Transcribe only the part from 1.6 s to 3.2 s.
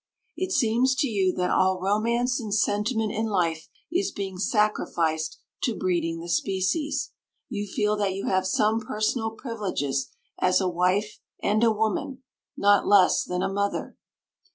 romance and sentiment